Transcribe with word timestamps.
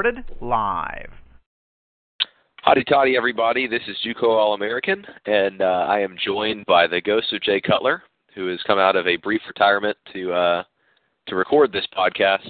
Recorded 0.00 0.24
live. 0.40 1.10
Hotty 2.66 2.86
toddy, 2.86 3.18
everybody. 3.18 3.66
This 3.66 3.82
is 3.86 3.98
Juco 4.02 4.28
All 4.28 4.54
American, 4.54 5.04
and 5.26 5.60
uh, 5.60 5.84
I 5.90 6.00
am 6.00 6.16
joined 6.24 6.64
by 6.64 6.86
the 6.86 7.02
ghost 7.02 7.30
of 7.34 7.42
Jay 7.42 7.60
Cutler, 7.60 8.02
who 8.34 8.46
has 8.46 8.62
come 8.66 8.78
out 8.78 8.96
of 8.96 9.06
a 9.06 9.16
brief 9.16 9.42
retirement 9.46 9.98
to 10.14 10.32
uh, 10.32 10.62
to 11.28 11.36
record 11.36 11.70
this 11.70 11.86
podcast. 11.94 12.48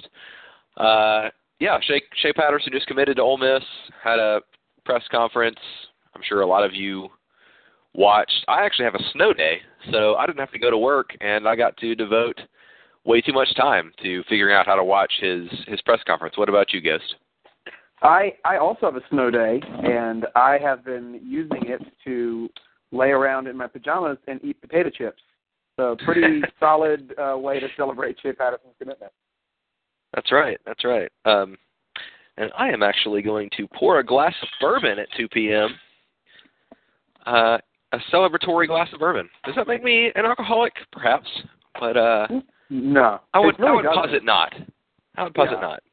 Uh, 0.77 1.29
yeah, 1.59 1.77
Shea, 1.81 2.01
Shea 2.21 2.31
Patterson 2.31 2.71
just 2.71 2.87
committed 2.87 3.17
to 3.17 3.21
Ole 3.21 3.37
Miss. 3.37 3.63
Had 4.01 4.19
a 4.19 4.39
press 4.85 5.03
conference. 5.11 5.59
I'm 6.15 6.21
sure 6.25 6.43
a 6.43 6.47
lot 6.47 6.63
of 6.63 6.73
you 6.73 7.09
watched. 7.93 8.45
I 8.47 8.65
actually 8.65 8.85
have 8.85 8.95
a 8.95 9.11
snow 9.11 9.33
day, 9.33 9.57
so 9.91 10.15
I 10.15 10.25
didn't 10.25 10.39
have 10.39 10.53
to 10.53 10.59
go 10.59 10.71
to 10.71 10.77
work, 10.77 11.09
and 11.19 11.45
I 11.49 11.57
got 11.57 11.75
to 11.79 11.95
devote 11.95 12.39
way 13.03 13.19
too 13.19 13.33
much 13.33 13.53
time 13.57 13.91
to 14.03 14.23
figuring 14.29 14.55
out 14.55 14.67
how 14.67 14.75
to 14.75 14.85
watch 14.85 15.11
his 15.19 15.49
his 15.67 15.81
press 15.81 15.99
conference. 16.07 16.37
What 16.37 16.47
about 16.47 16.71
you, 16.71 16.79
Ghost? 16.79 17.15
I 18.01 18.33
I 18.45 18.57
also 18.57 18.85
have 18.87 18.95
a 18.95 19.07
snow 19.09 19.29
day, 19.29 19.61
and 19.83 20.25
I 20.35 20.57
have 20.61 20.83
been 20.83 21.19
using 21.23 21.63
it 21.67 21.81
to 22.05 22.49
lay 22.91 23.09
around 23.09 23.47
in 23.47 23.55
my 23.55 23.67
pajamas 23.67 24.17
and 24.27 24.43
eat 24.43 24.59
potato 24.61 24.89
chips. 24.89 25.21
So 25.77 25.95
pretty 26.03 26.41
solid 26.59 27.13
uh, 27.17 27.37
way 27.37 27.59
to 27.59 27.67
celebrate 27.77 28.17
Shea 28.21 28.33
Patterson's 28.33 28.73
commitment. 28.79 29.11
That's 30.13 30.31
right. 30.31 30.59
That's 30.65 30.83
right. 30.83 31.09
Um, 31.25 31.57
and 32.37 32.51
I 32.57 32.69
am 32.69 32.83
actually 32.83 33.21
going 33.21 33.49
to 33.57 33.67
pour 33.67 33.99
a 33.99 34.05
glass 34.05 34.33
of 34.41 34.47
bourbon 34.59 34.99
at 34.99 35.07
2 35.15 35.27
p.m. 35.29 35.69
Uh, 37.25 37.57
a 37.93 37.97
celebratory 38.11 38.67
glass 38.67 38.89
of 38.93 38.99
bourbon. 38.99 39.29
Does 39.45 39.55
that 39.55 39.67
make 39.67 39.83
me 39.83 40.11
an 40.15 40.25
alcoholic? 40.25 40.73
Perhaps, 40.91 41.27
but 41.79 41.95
uh, 41.97 42.27
no, 42.69 43.19
I 43.33 43.39
would 43.39 43.57
really 43.59 43.71
I 43.71 43.75
would 43.75 43.83
doesn't. 43.83 44.01
posit 44.03 44.25
not. 44.25 44.53
I 45.17 45.23
would 45.23 45.33
posit 45.33 45.53
Yeah. 45.61 45.61
not. 45.61 45.83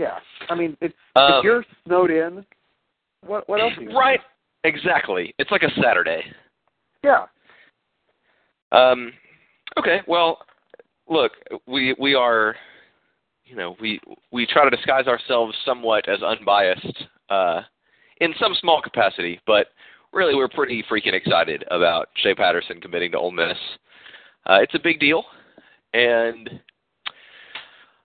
Yeah, 0.00 0.18
I 0.48 0.54
mean, 0.54 0.78
it's 0.80 0.94
Um, 1.14 1.32
if 1.34 1.44
you're 1.44 1.64
snowed 1.84 2.10
in, 2.10 2.46
what 3.20 3.46
what 3.50 3.60
else? 3.60 3.74
Are 3.76 3.82
you 3.82 3.88
gonna 3.88 3.98
Right. 3.98 4.20
Exactly. 4.64 5.34
It's 5.38 5.50
like 5.50 5.62
a 5.62 5.70
Saturday. 5.82 6.24
Yeah. 7.04 7.26
Um, 8.72 9.12
okay. 9.78 10.00
Well, 10.06 10.38
look, 11.06 11.32
we 11.66 11.94
we 11.98 12.14
are, 12.14 12.56
you 13.44 13.56
know, 13.56 13.76
we 13.78 14.00
we 14.32 14.46
try 14.46 14.64
to 14.64 14.74
disguise 14.74 15.06
ourselves 15.06 15.54
somewhat 15.66 16.08
as 16.08 16.22
unbiased, 16.22 17.04
uh, 17.28 17.60
in 18.22 18.32
some 18.40 18.54
small 18.54 18.80
capacity, 18.80 19.38
but 19.46 19.66
really 20.14 20.34
we're 20.34 20.48
pretty 20.48 20.82
freaking 20.90 21.12
excited 21.12 21.62
about 21.70 22.08
Shea 22.16 22.34
Patterson 22.34 22.80
committing 22.80 23.12
to 23.12 23.18
Ole 23.18 23.32
Miss. 23.32 23.58
Uh, 24.46 24.60
it's 24.62 24.74
a 24.74 24.80
big 24.82 24.98
deal, 24.98 25.24
and 25.92 26.58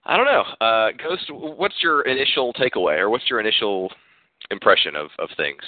I 0.05 0.17
don't 0.17 0.25
know, 0.25 0.43
uh, 0.65 0.91
Ghost. 1.01 1.23
What's 1.31 1.75
your 1.81 2.01
initial 2.03 2.53
takeaway, 2.53 2.99
or 2.99 3.09
what's 3.09 3.29
your 3.29 3.39
initial 3.39 3.91
impression 4.51 4.95
of 4.95 5.07
of 5.19 5.29
things? 5.37 5.61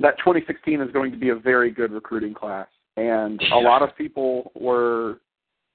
that 0.00 0.18
2016 0.18 0.80
is 0.80 0.90
going 0.92 1.12
to 1.12 1.16
be 1.16 1.30
a 1.30 1.34
very 1.34 1.70
good 1.70 1.92
recruiting 1.92 2.34
class, 2.34 2.66
and 2.96 3.40
a 3.52 3.56
lot 3.56 3.80
of 3.82 3.96
people 3.96 4.50
were 4.54 5.20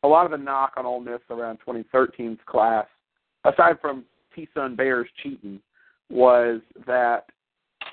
a 0.04 0.08
lot 0.08 0.26
of 0.26 0.32
the 0.32 0.38
knock 0.38 0.74
on 0.78 0.86
Ole 0.86 1.00
Miss 1.00 1.20
around 1.30 1.58
2013's 1.66 2.40
class, 2.46 2.86
aside 3.46 3.80
from 3.82 4.04
T-Sun 4.36 4.76
Bears 4.76 5.08
cheating, 5.24 5.60
was 6.10 6.62
that 6.86 7.26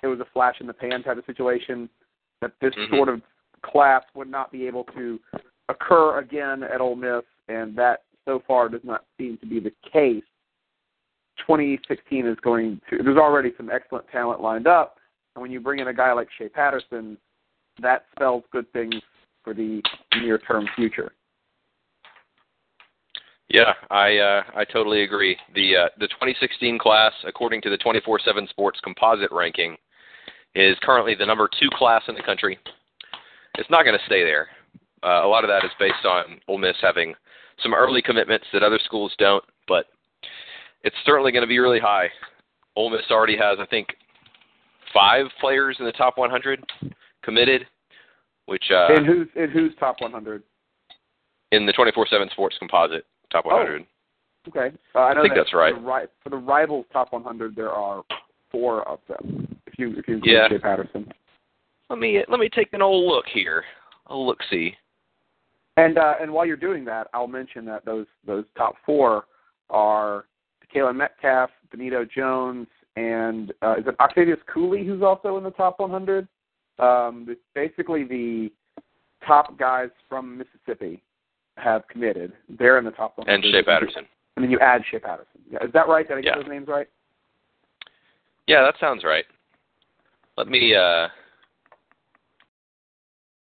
it 0.03 0.07
was 0.09 0.21
a 0.21 0.27
flash 0.33 0.57
in 0.61 0.67
the 0.67 0.73
pan 0.73 1.03
type 1.03 1.17
of 1.17 1.25
situation. 1.27 1.89
That 2.43 2.53
this 2.61 2.75
Mhm. 2.75 2.91
sort 2.91 3.09
of 3.09 3.23
class 3.63 4.05
would 4.15 4.29
not 4.29 4.53
be 4.53 4.67
able 4.67 4.85
to 4.97 5.19
occur 5.69 6.19
again 6.19 6.63
at 6.65 6.81
Ole 6.81 6.97
Miss, 6.97 7.25
and 7.49 7.75
that 7.77 8.03
so 8.27 8.43
far 8.47 8.69
does 8.69 8.83
not 8.85 9.05
seem 9.19 9.39
to 9.39 9.47
be 9.47 9.61
the 9.61 9.73
case. 9.91 10.25
2016 11.39 12.27
is 12.27 12.37
going 12.43 12.81
to. 12.91 13.03
There's 13.03 13.17
already 13.17 13.53
some 13.57 13.71
excellent 13.71 14.07
talent 14.09 14.41
lined 14.41 14.67
up, 14.67 14.97
and 15.35 15.43
when 15.43 15.51
you 15.51 15.61
bring 15.61 15.81
in 15.81 15.89
a 15.89 15.95
guy 15.95 16.13
like 16.13 16.29
Shea 16.37 16.49
Patterson, 16.49 17.17
that 17.81 18.05
spells 18.15 18.43
good 18.53 18.71
things 18.73 18.95
for 19.45 19.55
the 19.55 19.83
near-term 20.21 20.67
future. 20.75 21.13
Yeah, 23.49 23.75
I 23.91 24.17
uh, 24.17 24.43
I 24.57 24.65
totally 24.65 25.03
agree. 25.03 25.37
The 25.55 25.77
uh, 25.77 25.89
the 26.01 26.09
2016 26.09 26.79
class, 26.79 27.13
according 27.25 27.63
to 27.63 27.71
the 27.71 27.79
24/7 27.79 28.49
Sports 28.49 28.81
composite 28.83 29.31
ranking, 29.31 29.77
is 30.55 30.77
currently 30.83 31.15
the 31.15 31.27
number 31.27 31.49
two 31.61 31.69
class 31.73 32.03
in 32.09 32.17
the 32.17 32.23
country. 32.23 32.59
It's 33.57 33.71
not 33.71 33.85
going 33.85 33.97
to 33.97 34.05
stay 34.07 34.25
there. 34.25 34.49
Uh, 35.05 35.25
a 35.25 35.29
lot 35.29 35.45
of 35.45 35.49
that 35.49 35.65
is 35.65 35.71
based 35.79 36.05
on 36.05 36.41
Ole 36.49 36.59
Miss 36.59 36.77
having 36.83 37.15
some 37.63 37.75
early 37.75 38.03
commitments 38.03 38.47
that 38.53 38.63
other 38.63 38.79
schools 38.85 39.13
don't, 39.19 39.45
but 39.69 39.87
it's 40.83 40.97
certainly 41.05 41.33
going 41.33 41.43
to 41.43 41.49
be 41.49 41.59
really 41.59 41.81
high. 41.81 42.09
Ole 42.77 42.91
Miss 42.91 43.01
already 43.11 43.37
has, 43.37 43.59
I 43.61 43.67
think, 43.67 43.89
five 44.93 45.27
players 45.41 45.77
in 45.79 45.87
the 45.87 45.93
top 45.93 46.19
100 46.19 46.65
committed, 47.23 47.67
which 48.47 48.65
uh, 48.71 48.95
and 48.95 49.07
who's 49.07 49.29
and 49.37 49.51
who's 49.51 49.73
top 49.81 49.97
100? 50.01 50.43
in 51.53 51.65
the 51.65 51.73
24/7 51.73 52.31
Sports 52.33 52.57
composite 52.59 53.05
top 53.31 53.47
100. 53.47 53.87
Okay, 54.49 54.77
uh, 54.95 54.99
I 54.99 55.15
know 55.15 55.23
think 55.23 55.35
that 55.35 55.41
that's 55.41 55.55
right. 55.55 55.75
For 55.75 55.81
the, 55.81 55.87
ri- 55.87 56.07
for 56.23 56.31
the 56.31 56.37
rivals 56.37 56.87
top 56.93 57.13
100, 57.13 57.57
there 57.57 57.71
are 57.71 58.05
four 58.51 58.87
of 58.89 59.01
them. 59.09 59.49
If 59.67 59.79
you 59.79 59.91
if 59.97 60.07
you 60.07 60.15
include 60.17 60.35
Yeah. 60.35 60.49
Shea 60.49 60.59
Patterson, 60.59 61.13
Let 61.91 61.99
me 61.99 62.23
let 62.29 62.39
me 62.39 62.49
take 62.49 62.73
an 62.73 62.83
old 62.83 63.07
look 63.11 63.27
here. 63.33 63.65
A 64.07 64.17
look 64.17 64.39
see. 64.51 64.75
And 65.77 65.99
uh, 65.99 66.15
and 66.21 66.33
while 66.33 66.47
you're 66.47 66.57
doing 66.57 66.85
that, 66.87 67.09
I'll 67.13 67.27
mention 67.27 67.65
that 67.67 67.85
those 67.85 68.07
those 68.27 68.45
top 68.57 68.77
four 68.85 69.25
are 69.71 70.27
Kayla 70.75 70.95
Metcalf, 70.95 71.51
Benito 71.71 72.05
Jones, 72.05 72.67
and 72.97 73.53
uh, 73.63 73.77
is 73.79 73.87
it 73.87 73.95
Octavius 74.01 74.39
Cooley 74.53 74.85
who's 74.85 75.03
also 75.03 75.37
in 75.37 75.45
the 75.45 75.51
top 75.51 75.79
100? 75.81 76.27
Um, 76.79 77.37
basically 77.55 78.05
the 78.05 78.51
top 79.27 79.59
guys 79.59 79.89
from 80.09 80.39
Mississippi 80.39 81.03
have 81.57 81.87
committed. 81.89 82.33
They're 82.59 82.79
in 82.79 82.85
the 82.85 82.91
top 82.91 83.17
100. 83.19 83.35
And 83.35 83.45
Shea 83.53 83.63
Patterson. 83.63 84.05
And 84.37 84.45
then 84.45 84.51
you 84.51 84.59
add 84.61 84.83
Shea 84.91 84.99
Patterson. 84.99 85.41
Is 85.63 85.73
that 85.73 85.89
right? 85.89 86.07
Did 86.07 86.19
I 86.19 86.21
get 86.21 86.37
Yeah. 86.37 86.43
those 86.43 86.51
names 86.51 86.69
right? 86.69 86.89
Yeah, 88.47 88.63
that 88.63 88.75
sounds 88.79 89.05
right. 89.05 89.25
Let 90.37 90.49
me 90.49 90.75
uh 90.75 91.09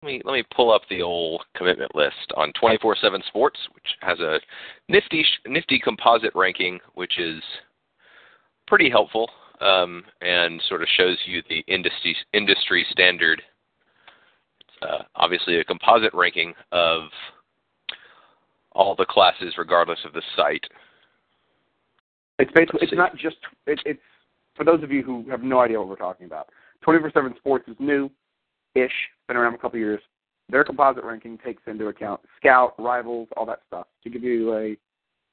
let 0.01 0.07
me 0.07 0.21
let 0.25 0.33
me 0.33 0.43
pull 0.55 0.71
up 0.71 0.83
the 0.89 1.01
old 1.01 1.43
commitment 1.55 1.95
list 1.95 2.31
on 2.35 2.51
24/7 2.61 3.23
Sports, 3.27 3.59
which 3.73 3.85
has 4.01 4.19
a 4.19 4.39
nifty 4.89 5.25
nifty 5.47 5.79
composite 5.79 6.33
ranking, 6.35 6.79
which 6.93 7.17
is 7.19 7.41
pretty 8.67 8.89
helpful 8.89 9.29
um, 9.59 10.03
and 10.21 10.61
sort 10.67 10.81
of 10.81 10.87
shows 10.97 11.17
you 11.25 11.41
the 11.49 11.63
industry 11.67 12.15
industry 12.33 12.85
standard. 12.91 13.41
It's 14.59 14.89
uh, 14.89 15.03
obviously 15.15 15.59
a 15.59 15.63
composite 15.63 16.13
ranking 16.13 16.53
of 16.71 17.03
all 18.73 18.95
the 18.95 19.05
classes, 19.05 19.55
regardless 19.57 19.99
of 20.05 20.13
the 20.13 20.21
site. 20.35 20.63
It's 22.37 22.51
basically 22.53 22.81
it's 22.83 22.93
not 22.93 23.17
just 23.17 23.37
it, 23.65 23.79
it's 23.85 23.99
for 24.55 24.63
those 24.63 24.83
of 24.83 24.91
you 24.91 25.01
who 25.01 25.27
have 25.29 25.41
no 25.41 25.59
idea 25.59 25.79
what 25.79 25.87
we're 25.87 25.95
talking 25.95 26.27
about. 26.27 26.49
Twenty 26.83 26.99
four 26.99 27.11
seven 27.11 27.33
Sports 27.37 27.67
is 27.67 27.75
new 27.79 28.11
ish, 28.77 28.93
been 29.27 29.37
around 29.37 29.53
a 29.53 29.57
couple 29.57 29.77
of 29.77 29.81
years. 29.81 30.01
Their 30.49 30.63
composite 30.63 31.03
ranking 31.03 31.37
takes 31.37 31.61
into 31.67 31.87
account 31.87 32.21
scout, 32.37 32.73
rivals, 32.79 33.27
all 33.35 33.45
that 33.45 33.61
stuff 33.67 33.87
to 34.03 34.09
give 34.09 34.23
you 34.23 34.53
a 34.55 34.77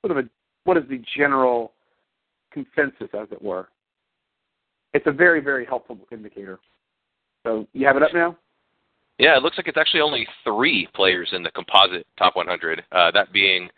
sort 0.04 0.18
of 0.18 0.24
a 0.24 0.28
what 0.64 0.76
is 0.76 0.84
the 0.88 1.02
general 1.16 1.72
consensus, 2.52 3.08
as 3.14 3.28
it 3.30 3.40
were. 3.40 3.68
It's 4.92 5.06
a 5.06 5.12
very 5.12 5.40
very 5.40 5.64
helpful 5.64 5.98
indicator. 6.10 6.58
So 7.44 7.66
you 7.72 7.86
have 7.86 7.96
it 7.96 8.02
up 8.02 8.14
now. 8.14 8.36
Yeah, 9.18 9.36
it 9.36 9.42
looks 9.42 9.56
like 9.56 9.68
it's 9.68 9.78
actually 9.78 10.00
only 10.00 10.26
three 10.42 10.88
players 10.94 11.28
in 11.32 11.42
the 11.42 11.50
composite 11.50 12.06
top 12.18 12.34
100. 12.34 12.82
Uh, 12.90 13.10
that 13.12 13.32
being 13.32 13.68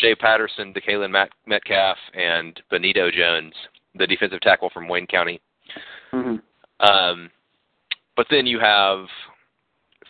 Shea 0.00 0.14
Patterson, 0.14 0.72
DeKaylin 0.72 1.10
Met- 1.10 1.32
Metcalf, 1.46 1.96
and 2.14 2.60
Benito 2.70 3.10
Jones, 3.10 3.54
the 3.96 4.06
defensive 4.06 4.40
tackle 4.40 4.70
from 4.72 4.88
Wayne 4.88 5.06
County. 5.06 5.40
Mm-hmm. 6.12 6.86
Um, 6.86 7.30
but 8.16 8.26
then 8.30 8.46
you 8.46 8.58
have 8.60 9.06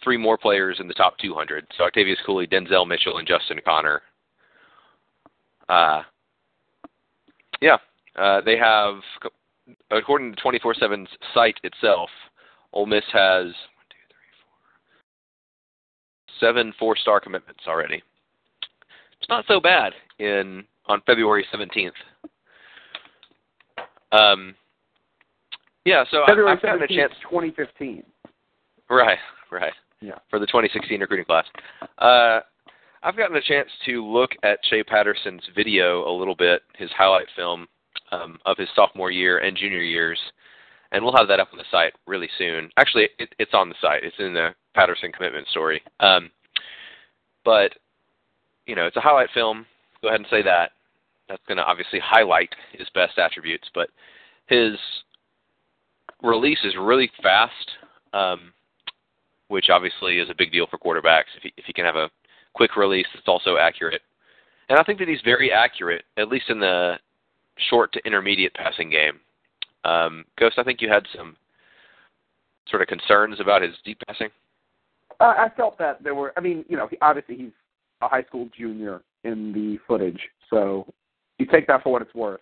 three 0.02 0.16
more 0.16 0.36
players 0.36 0.78
in 0.80 0.88
the 0.88 0.94
top 0.94 1.16
200. 1.18 1.66
So 1.76 1.84
Octavius 1.84 2.18
Cooley, 2.26 2.46
Denzel 2.46 2.86
Mitchell, 2.86 3.18
and 3.18 3.26
Justin 3.26 3.60
Connor. 3.64 4.02
Uh, 5.68 6.02
yeah, 7.60 7.78
uh, 8.16 8.42
they 8.42 8.58
have, 8.58 8.96
according 9.90 10.34
to 10.34 10.42
24/7's 10.42 11.08
site 11.32 11.58
itself, 11.64 12.10
Ole 12.72 12.86
Miss 12.86 13.04
has 13.12 13.46
four, 16.40 16.52
seven 16.52 16.72
four-star 16.78 17.20
commitments 17.20 17.62
already. 17.66 18.02
It's 19.20 19.28
not 19.28 19.46
so 19.48 19.60
bad 19.60 19.94
in 20.18 20.64
on 20.86 21.00
February 21.06 21.46
17th. 21.52 21.92
Um, 24.12 24.54
yeah, 25.84 26.04
so 26.10 26.22
February 26.26 26.52
I've 26.52 26.62
gotten 26.62 26.82
a 26.82 26.88
chance. 26.88 27.12
2015. 27.22 28.02
Right, 28.88 29.18
right. 29.50 29.72
Yeah. 30.00 30.18
For 30.30 30.38
the 30.38 30.46
2016 30.46 31.00
recruiting 31.00 31.24
class. 31.24 31.46
Uh, 31.98 32.40
I've 33.02 33.16
gotten 33.16 33.36
a 33.36 33.42
chance 33.42 33.68
to 33.86 34.04
look 34.04 34.30
at 34.42 34.58
Shea 34.68 34.82
Patterson's 34.82 35.42
video 35.54 36.08
a 36.08 36.12
little 36.12 36.34
bit, 36.34 36.62
his 36.76 36.90
highlight 36.96 37.26
film 37.36 37.66
um, 38.12 38.38
of 38.46 38.56
his 38.56 38.68
sophomore 38.74 39.10
year 39.10 39.38
and 39.38 39.56
junior 39.56 39.82
years, 39.82 40.18
and 40.92 41.02
we'll 41.02 41.16
have 41.16 41.28
that 41.28 41.40
up 41.40 41.48
on 41.52 41.58
the 41.58 41.64
site 41.70 41.92
really 42.06 42.28
soon. 42.38 42.70
Actually, 42.78 43.08
it, 43.18 43.34
it's 43.38 43.54
on 43.54 43.68
the 43.68 43.74
site. 43.80 44.04
It's 44.04 44.16
in 44.18 44.32
the 44.32 44.50
Patterson 44.74 45.12
commitment 45.12 45.46
story. 45.48 45.82
Um, 46.00 46.30
but 47.44 47.72
you 48.66 48.74
know, 48.74 48.86
it's 48.86 48.96
a 48.96 49.00
highlight 49.00 49.28
film. 49.34 49.66
Go 50.00 50.08
ahead 50.08 50.20
and 50.20 50.28
say 50.30 50.42
that. 50.42 50.70
That's 51.28 51.42
going 51.46 51.58
to 51.58 51.64
obviously 51.64 51.98
highlight 51.98 52.54
his 52.72 52.88
best 52.94 53.18
attributes, 53.18 53.68
but 53.74 53.88
his 54.46 54.72
release 56.24 56.58
is 56.64 56.74
really 56.80 57.10
fast, 57.22 57.70
um, 58.12 58.52
which 59.48 59.66
obviously 59.70 60.18
is 60.18 60.30
a 60.30 60.34
big 60.36 60.50
deal 60.50 60.66
for 60.66 60.78
quarterbacks. 60.78 61.30
If 61.36 61.42
he, 61.42 61.52
if 61.56 61.64
he 61.66 61.72
can 61.72 61.84
have 61.84 61.96
a 61.96 62.10
quick 62.54 62.76
release 62.76 63.06
that's 63.14 63.28
also 63.28 63.56
accurate, 63.56 64.02
and 64.68 64.78
I 64.78 64.82
think 64.82 64.98
that 64.98 65.08
he's 65.08 65.20
very 65.24 65.52
accurate, 65.52 66.04
at 66.16 66.28
least 66.28 66.46
in 66.48 66.58
the 66.58 66.94
short 67.68 67.92
to 67.92 68.00
intermediate 68.06 68.54
passing 68.54 68.90
game. 68.90 69.20
Um, 69.84 70.24
Ghost, 70.38 70.58
I 70.58 70.64
think 70.64 70.80
you 70.80 70.88
had 70.88 71.06
some 71.14 71.36
sort 72.68 72.80
of 72.82 72.88
concerns 72.88 73.38
about 73.40 73.62
his 73.62 73.72
deep 73.84 73.98
passing. 74.08 74.28
Uh, 75.20 75.34
I 75.36 75.48
felt 75.56 75.78
that 75.78 76.02
there 76.02 76.14
were. 76.14 76.32
I 76.36 76.40
mean, 76.40 76.64
you 76.68 76.76
know, 76.76 76.88
obviously 77.02 77.36
he's 77.36 77.52
a 78.00 78.08
high 78.08 78.24
school 78.24 78.48
junior 78.56 79.02
in 79.22 79.52
the 79.52 79.78
footage, 79.86 80.20
so 80.50 80.86
you 81.38 81.46
take 81.46 81.66
that 81.66 81.82
for 81.82 81.92
what 81.92 82.02
it's 82.02 82.14
worth. 82.14 82.40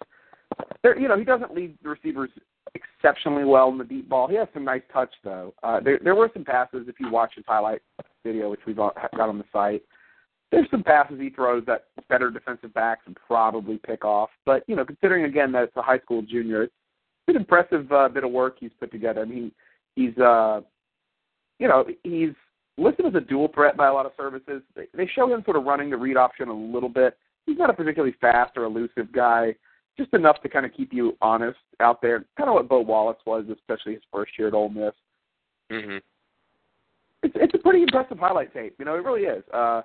There, 0.82 0.98
you 0.98 1.08
know, 1.08 1.18
he 1.18 1.24
doesn't 1.24 1.54
lead 1.54 1.76
the 1.82 1.88
receivers 1.88 2.30
exceptionally 2.74 3.44
well 3.44 3.68
in 3.68 3.78
the 3.78 3.84
deep 3.84 4.08
ball. 4.08 4.28
He 4.28 4.36
has 4.36 4.48
some 4.54 4.64
nice 4.64 4.82
touch 4.92 5.12
though. 5.24 5.54
Uh, 5.62 5.80
there, 5.80 5.98
there 6.02 6.14
were 6.14 6.30
some 6.32 6.44
passes 6.44 6.86
if 6.88 6.98
you 7.00 7.10
watch 7.10 7.32
his 7.34 7.44
highlight 7.46 7.82
video, 8.24 8.50
which 8.50 8.60
we've 8.66 8.76
got 8.76 8.96
on 9.18 9.38
the 9.38 9.44
site. 9.52 9.82
There's 10.50 10.70
some 10.70 10.82
passes 10.82 11.18
he 11.18 11.30
throws 11.30 11.64
that 11.66 11.86
better 12.08 12.30
defensive 12.30 12.74
backs 12.74 13.06
would 13.06 13.16
probably 13.26 13.78
pick 13.78 14.04
off. 14.04 14.30
But 14.44 14.64
you 14.66 14.76
know, 14.76 14.84
considering 14.84 15.24
again 15.24 15.52
that 15.52 15.64
it's 15.64 15.76
a 15.76 15.82
high 15.82 15.98
school 15.98 16.22
junior, 16.22 16.64
it's 16.64 16.72
an 17.28 17.36
impressive 17.36 17.90
uh, 17.90 18.08
bit 18.08 18.24
of 18.24 18.30
work 18.30 18.56
he's 18.60 18.70
put 18.78 18.92
together. 18.92 19.22
I 19.22 19.24
mean, 19.24 19.52
he's 19.96 20.16
uh, 20.18 20.60
you 21.58 21.68
know, 21.68 21.84
he's 22.02 22.32
listed 22.78 23.06
as 23.06 23.14
a 23.14 23.20
dual 23.20 23.48
threat 23.54 23.76
by 23.76 23.88
a 23.88 23.92
lot 23.92 24.06
of 24.06 24.12
services. 24.16 24.62
They, 24.74 24.86
they 24.94 25.06
show 25.14 25.32
him 25.32 25.42
sort 25.44 25.56
of 25.56 25.64
running 25.64 25.90
the 25.90 25.96
read 25.96 26.16
option 26.16 26.48
a 26.48 26.54
little 26.54 26.88
bit. 26.88 27.16
He's 27.46 27.58
not 27.58 27.70
a 27.70 27.74
particularly 27.74 28.14
fast 28.20 28.56
or 28.56 28.64
elusive 28.64 29.12
guy, 29.12 29.54
just 29.98 30.12
enough 30.14 30.40
to 30.42 30.48
kind 30.48 30.64
of 30.64 30.72
keep 30.72 30.92
you 30.92 31.16
honest 31.20 31.58
out 31.80 32.00
there. 32.00 32.24
Kind 32.36 32.48
of 32.48 32.54
what 32.54 32.68
Bo 32.68 32.80
Wallace 32.80 33.18
was, 33.26 33.44
especially 33.52 33.94
his 33.94 34.02
first 34.12 34.32
year 34.38 34.48
at 34.48 34.54
Ole 34.54 34.68
Miss. 34.68 34.92
Mm-hmm. 35.70 35.98
It's 37.22 37.34
it's 37.36 37.54
a 37.54 37.58
pretty 37.58 37.82
impressive 37.82 38.18
highlight 38.18 38.52
tape. 38.52 38.74
You 38.78 38.84
know, 38.84 38.94
it 38.94 39.04
really 39.04 39.22
is. 39.22 39.44
Uh, 39.52 39.82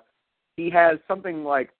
he 0.56 0.70
has 0.70 0.98
something 1.06 1.44
like 1.44 1.70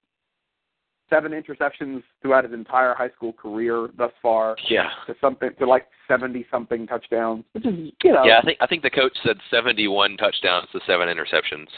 seven 1.11 1.33
interceptions 1.33 2.03
throughout 2.23 2.45
his 2.45 2.53
entire 2.53 2.95
high 2.95 3.11
school 3.11 3.33
career 3.33 3.89
thus 3.97 4.13
far. 4.23 4.57
Yeah. 4.69 4.91
To 5.07 5.15
something 5.21 5.51
to 5.59 5.67
like 5.67 5.87
seventy 6.07 6.47
something 6.51 6.87
touchdowns, 6.87 7.45
which 7.53 7.67
is 7.67 7.75
you 8.03 8.13
know 8.13 8.25
Yeah, 8.25 8.39
I 8.39 8.43
think 8.43 8.59
I 8.61 8.67
think 8.67 8.83
the 8.83 8.91
coach 8.91 9.17
said 9.25 9.37
71 9.51 10.17
touchdowns 10.17 10.69
to 10.73 10.81
seven 10.87 11.09
interceptions. 11.09 11.69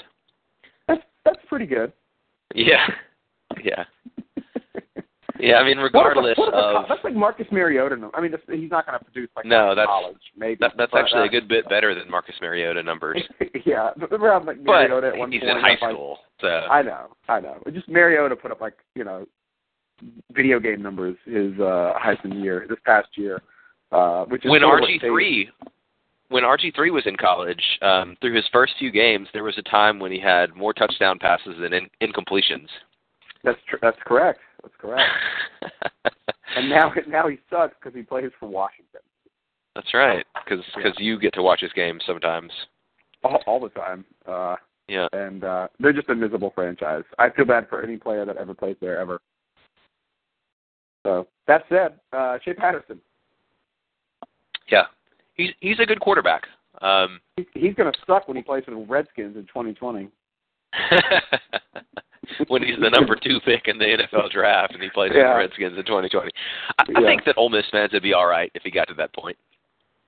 that's 0.87 1.03
that's 1.25 1.39
pretty 1.49 1.67
good. 1.67 1.93
Yeah, 2.55 2.87
yeah, 3.65 3.85
yeah. 5.43 5.57
I 5.57 5.65
mean, 5.65 5.79
regardless 5.79 6.37
what, 6.39 6.53
what 6.53 6.65
of 6.83 6.87
that's 6.89 7.03
like 7.05 7.15
Marcus 7.15 7.47
Mariota. 7.51 7.97
I 8.15 8.21
mean, 8.21 8.33
he's 8.49 8.71
not 8.71 8.87
going 8.87 8.99
to 8.99 9.05
produce 9.05 9.29
like 9.37 9.47
No, 9.47 9.75
that's- 9.75 9.87
college. 9.87 10.17
Maybe 10.37 10.57
that, 10.61 10.73
that's 10.79 10.93
but, 10.93 11.01
actually 11.01 11.23
uh, 11.23 11.25
a 11.25 11.29
good 11.29 11.49
bit 11.49 11.69
better 11.69 11.95
than 11.95 12.11
Marcus 12.11 12.35
Mariota 12.41 12.83
numbers. 12.83 13.23
yeah, 13.67 13.91
but 13.97 14.13
around 14.13 14.47
like 14.47 14.59
But 14.65 14.89
Mariota 14.89 15.09
at 15.09 15.17
one 15.17 15.33
he's 15.33 15.41
point. 15.41 15.57
in 15.57 15.61
high 15.63 15.71
like- 15.81 15.93
school, 15.95 16.19
so 16.41 16.47
I 16.49 16.83
know, 16.83 17.07
I 17.29 17.41
know. 17.41 17.63
Just 17.73 17.89
Mariota 17.89 18.37
put 18.37 18.51
up 18.53 18.61
like 18.61 18.75
you 18.95 19.05
know, 19.05 19.27
video 20.33 20.59
game 20.61 20.83
numbers 20.83 21.17
his 21.27 21.53
uh 21.61 21.93
Heisman 22.03 22.43
year 22.43 22.67
this 22.69 22.79
past 22.87 23.09
year, 23.17 23.43
uh, 23.93 24.25
which 24.25 24.45
is 24.45 24.51
when 24.51 24.63
sort 24.63 24.83
of 24.83 24.89
what 24.89 24.91
RG 24.91 25.01
three. 25.01 25.51
when 26.29 26.43
RG 26.45 26.75
three 26.75 26.91
was 26.91 27.03
in 27.07 27.17
college, 27.17 27.63
um, 27.83 28.17
through 28.21 28.35
his 28.35 28.45
first 28.53 28.73
few 28.79 28.91
games, 28.91 29.29
there 29.33 29.45
was 29.45 29.59
a 29.59 29.63
time 29.63 29.99
when 29.99 30.13
he 30.13 30.19
had 30.21 30.55
more 30.55 30.73
touchdown 30.73 31.19
passes 31.19 31.55
than 31.61 31.73
in, 31.73 31.89
incompletions. 32.03 32.69
That's 33.45 33.59
tr- 33.69 33.77
that's 33.83 33.99
correct. 34.07 34.41
That's 34.63 34.75
correct. 34.79 35.11
and 36.57 36.69
now 36.69 36.93
now 37.09 37.29
he 37.29 37.39
sucks 37.49 37.75
because 37.81 37.97
he 37.97 38.03
plays 38.03 38.31
for 38.39 38.49
Washington 38.49 39.01
That's 39.75 39.93
right, 39.95 40.25
because 40.45 40.65
because 40.77 40.95
you 40.99 41.19
get 41.19 41.33
to 41.35 41.43
watch 41.43 41.61
his 41.61 41.73
games 41.73 42.03
sometimes. 42.07 42.51
all, 43.25 43.43
all 43.47 43.61
the 43.61 43.69
time. 43.71 44.05
Uh, 44.27 44.57
Yeah. 44.89 45.09
and 45.13 45.45
uh, 45.45 45.69
they're 45.79 45.93
just 45.93 46.09
a 46.11 46.15
miserable 46.15 46.53
franchise. 46.55 47.05
I 47.19 47.31
feel 47.31 47.45
bad 47.45 47.69
for 47.69 47.83
any 47.83 47.97
player 47.97 48.25
that 48.25 48.37
ever 48.37 48.55
plays 48.55 48.77
there 48.81 48.99
ever. 48.99 49.21
So 51.07 51.27
that 51.47 51.65
said, 51.69 51.99
uh, 52.13 52.39
Shea 52.45 52.53
Patterson, 52.55 53.01
Yeah, 54.69 54.85
he's 55.35 55.51
he's 55.61 55.79
a 55.81 55.87
good 55.87 56.01
quarterback. 56.01 56.43
Um, 56.83 57.21
he's, 57.37 57.47
he's 57.55 57.75
going 57.75 57.91
to 57.93 57.99
suck 58.07 58.29
when 58.29 58.37
he 58.37 58.43
plays 58.43 58.65
for 58.65 58.71
the 58.73 58.77
Redskins 58.79 59.37
in 59.37 59.43
2020. 59.43 60.09
when 62.49 62.63
he's 62.63 62.79
the 62.81 62.91
number 62.91 63.17
two 63.17 63.41
pick 63.45 63.67
in 63.67 63.79
the 63.79 63.85
NFL 63.85 64.31
draft 64.31 64.75
and 64.75 64.83
he 64.83 64.91
plays 64.91 65.11
for 65.13 65.19
the 65.19 65.25
Redskins 65.25 65.79
in 65.79 65.85
2020, 65.85 66.31
I, 66.79 66.83
I 66.97 67.03
think 67.03 67.25
that 67.25 67.37
Ole 67.39 67.49
Miss 67.49 67.65
fans 67.71 67.93
would 67.93 68.03
be 68.03 68.13
all 68.13 68.27
right 68.27 68.51
if 68.55 68.63
he 68.63 68.71
got 68.71 68.89
to 68.89 68.95
that 68.95 69.15
point. 69.15 69.37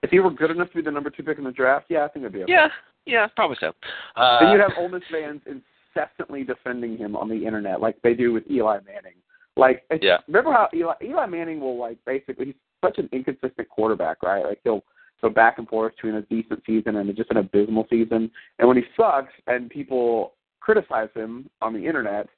If 0.02 0.10
he 0.10 0.20
were 0.20 0.30
good 0.30 0.50
enough 0.50 0.68
to 0.70 0.74
be 0.76 0.82
the 0.82 0.90
number 0.90 1.10
two 1.10 1.22
pick 1.22 1.38
in 1.38 1.44
the 1.44 1.52
draft, 1.52 1.86
yeah, 1.88 2.04
I 2.04 2.08
think 2.08 2.24
it'd 2.24 2.32
be 2.32 2.42
okay. 2.42 2.52
Yeah, 2.52 2.68
yeah, 3.06 3.26
probably 3.36 3.56
so. 3.60 3.72
Uh, 4.16 4.40
Then 4.40 4.50
you'd 4.52 4.60
have 4.60 4.72
Ole 4.76 4.88
Miss 4.88 5.02
fans 5.10 5.40
incessantly 5.46 6.44
defending 6.44 6.96
him 6.98 7.16
on 7.16 7.28
the 7.28 7.46
internet, 7.46 7.80
like 7.80 7.96
they 8.02 8.14
do 8.14 8.32
with 8.32 8.44
Eli 8.50 8.78
Manning. 8.84 9.14
Like, 9.56 9.84
it's, 9.90 10.02
Yeah. 10.04 10.18
remember 10.26 10.52
how 10.52 10.68
Eli, 10.74 10.94
Eli 11.02 11.26
Manning 11.26 11.60
will 11.60 11.78
like 11.78 11.98
basically 12.04 12.46
he's 12.46 12.54
such 12.84 12.98
an 12.98 13.08
inconsistent 13.12 13.68
quarterback, 13.68 14.22
right? 14.22 14.44
Like 14.44 14.60
he'll 14.64 14.82
go 15.22 15.28
back 15.30 15.58
and 15.58 15.68
forth 15.68 15.94
between 15.94 16.16
a 16.16 16.22
decent 16.22 16.62
season 16.66 16.96
and 16.96 17.14
just 17.16 17.30
an 17.30 17.36
abysmal 17.36 17.86
season. 17.88 18.30
And 18.58 18.66
when 18.68 18.76
he 18.76 18.82
sucks 18.96 19.32
and 19.46 19.70
people 19.70 20.32
criticize 20.62 21.08
him 21.14 21.50
on 21.60 21.72
the 21.74 21.84
internet, 21.86 22.28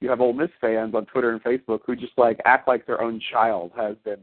you 0.00 0.10
have 0.10 0.20
Ole 0.20 0.32
Miss 0.34 0.50
fans 0.60 0.94
on 0.94 1.06
Twitter 1.06 1.30
and 1.32 1.42
Facebook 1.42 1.80
who 1.86 1.96
just 1.96 2.12
like 2.16 2.38
act 2.44 2.68
like 2.68 2.86
their 2.86 3.00
own 3.00 3.20
child 3.32 3.72
has 3.76 3.96
been 4.04 4.20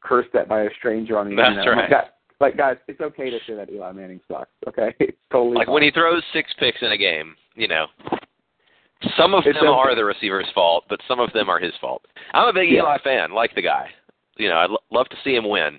cursed 0.00 0.34
at 0.34 0.48
by 0.48 0.62
a 0.62 0.68
stranger 0.78 1.18
on 1.18 1.28
the 1.28 1.36
That's 1.36 1.50
internet. 1.58 1.68
I'm 1.68 1.78
right. 1.78 1.90
Like, 1.90 1.90
guys, 1.90 2.10
like 2.40 2.56
guys, 2.56 2.76
it's 2.88 3.00
okay 3.00 3.28
to 3.30 3.38
say 3.46 3.54
that 3.54 3.70
Eli 3.70 3.92
Manning 3.92 4.20
sucks. 4.30 4.50
Okay, 4.68 4.94
it's 5.00 5.16
totally 5.30 5.56
like 5.56 5.66
fine. 5.66 5.74
when 5.74 5.82
he 5.82 5.90
throws 5.90 6.22
six 6.32 6.50
picks 6.58 6.78
in 6.82 6.92
a 6.92 6.98
game, 6.98 7.34
you 7.54 7.68
know, 7.68 7.86
some 9.16 9.34
of 9.34 9.44
It's 9.46 9.58
them 9.58 9.68
are 9.68 9.94
the 9.94 10.04
receiver's 10.04 10.48
fault, 10.54 10.84
but 10.88 11.00
some 11.08 11.20
of 11.20 11.32
them 11.32 11.48
are 11.48 11.58
his 11.58 11.72
fault. 11.80 12.02
I'm 12.34 12.48
a 12.48 12.52
big 12.52 12.70
Yeah. 12.70 12.80
Eli 12.82 12.98
fan, 13.02 13.32
like 13.32 13.54
the 13.54 13.62
guy. 13.62 13.88
You 14.36 14.48
know, 14.48 14.56
I'd 14.56 14.70
lo- 14.70 14.78
love 14.90 15.08
to 15.10 15.16
see 15.24 15.34
him 15.34 15.48
win, 15.48 15.78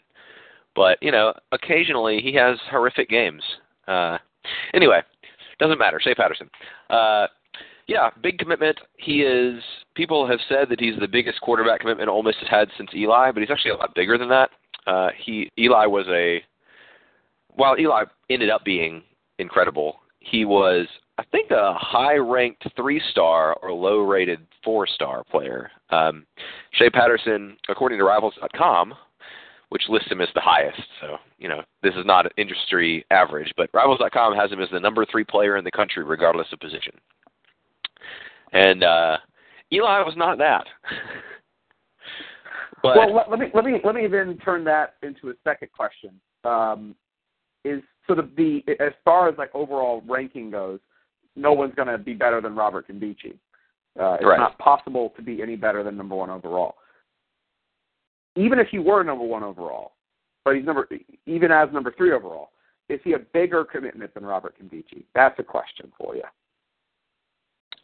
but 0.75 0.97
you 1.01 1.11
know, 1.11 1.33
occasionally 1.51 2.19
he 2.21 2.33
has 2.35 2.57
horrific 2.69 3.09
games. 3.09 3.43
Uh, 3.87 4.17
anyway, 4.73 5.01
doesn't 5.61 5.79
matter. 5.79 5.99
Shea 6.01 6.15
Patterson. 6.15 6.49
Uh, 6.89 7.27
yeah, 7.87 8.09
big 8.21 8.37
commitment. 8.37 8.77
He 8.97 9.21
is. 9.21 9.61
People 9.95 10.27
have 10.27 10.39
said 10.49 10.69
that 10.69 10.79
he's 10.79 10.97
the 10.99 11.07
biggest 11.07 11.39
quarterback 11.41 11.81
commitment 11.81 12.09
Ole 12.09 12.23
Miss 12.23 12.35
has 12.39 12.49
had 12.49 12.69
since 12.77 12.89
Eli, 12.95 13.31
but 13.31 13.41
he's 13.41 13.51
actually 13.51 13.71
a 13.71 13.75
lot 13.75 13.93
bigger 13.95 14.17
than 14.17 14.29
that. 14.29 14.49
Uh, 14.87 15.09
he 15.17 15.49
Eli 15.57 15.85
was 15.85 16.05
a 16.09 16.41
while 17.49 17.77
Eli 17.77 18.03
ended 18.29 18.49
up 18.49 18.63
being 18.63 19.03
incredible, 19.39 19.99
he 20.19 20.45
was 20.45 20.87
I 21.17 21.23
think 21.31 21.51
a 21.51 21.73
high-ranked 21.73 22.63
three-star 22.75 23.55
or 23.61 23.71
low-rated 23.73 24.39
four-star 24.63 25.23
player. 25.29 25.69
Um, 25.91 26.25
Shea 26.71 26.89
Patterson, 26.89 27.57
according 27.69 27.99
to 27.99 28.05
Rivals.com, 28.05 28.93
which 29.71 29.83
lists 29.87 30.11
him 30.11 30.19
as 30.19 30.27
the 30.35 30.41
highest, 30.41 30.81
so 30.99 31.15
you 31.37 31.47
know 31.47 31.61
this 31.81 31.93
is 31.95 32.05
not 32.05 32.25
an 32.25 32.31
industry 32.35 33.05
average, 33.09 33.53
but 33.55 33.69
Rivals.com 33.73 34.35
has 34.35 34.51
him 34.51 34.61
as 34.61 34.67
the 34.69 34.81
number 34.81 35.05
three 35.05 35.23
player 35.23 35.55
in 35.55 35.63
the 35.63 35.71
country, 35.71 36.03
regardless 36.03 36.47
of 36.51 36.59
position. 36.59 36.91
And 38.51 38.83
uh, 38.83 39.17
Eli 39.71 40.01
was 40.01 40.15
not 40.17 40.37
that. 40.39 40.65
but 42.83 42.97
well, 42.97 43.15
let, 43.15 43.29
let 43.29 43.39
me 43.39 43.45
let 43.53 43.63
me 43.63 43.79
let 43.85 43.95
me 43.95 44.07
then 44.07 44.37
turn 44.43 44.65
that 44.65 44.95
into 45.03 45.29
a 45.29 45.33
second 45.45 45.69
question. 45.71 46.19
Um, 46.43 46.93
is 47.63 47.81
sort 48.07 48.19
of 48.19 48.35
the 48.35 48.61
as 48.81 48.91
far 49.05 49.29
as 49.29 49.37
like 49.37 49.51
overall 49.53 50.03
ranking 50.05 50.51
goes, 50.51 50.81
no 51.37 51.53
one's 51.53 51.75
going 51.75 51.87
to 51.87 51.97
be 51.97 52.13
better 52.13 52.41
than 52.41 52.57
Robert 52.57 52.89
Nkemdiche. 52.89 53.35
Uh, 53.97 54.15
it's 54.15 54.25
Right. 54.25 54.37
not 54.37 54.57
possible 54.57 55.13
to 55.15 55.21
be 55.21 55.41
any 55.41 55.55
better 55.55 55.81
than 55.81 55.95
number 55.95 56.15
one 56.15 56.29
overall. 56.29 56.75
Even 58.35 58.59
if 58.59 58.67
he 58.69 58.79
were 58.79 59.03
number 59.03 59.25
one 59.25 59.43
overall, 59.43 59.93
but 60.45 60.55
he's 60.55 60.65
number 60.65 60.87
even 61.25 61.51
as 61.51 61.69
number 61.73 61.93
three 61.97 62.11
overall, 62.13 62.49
is 62.89 62.99
he 63.03 63.13
a 63.13 63.19
bigger 63.19 63.63
commitment 63.63 64.13
than 64.13 64.25
Robert 64.25 64.55
Nkemdiche? 64.61 65.03
That's 65.13 65.37
a 65.39 65.43
question 65.43 65.91
for 65.97 66.15
you. 66.15 66.23